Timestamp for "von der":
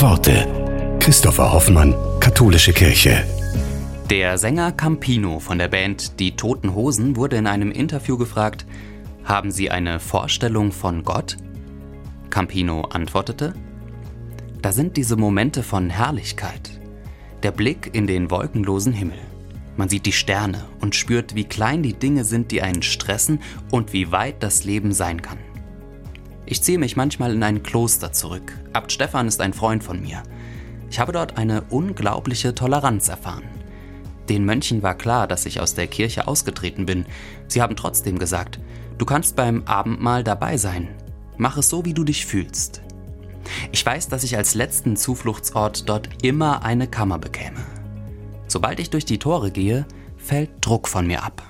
5.40-5.68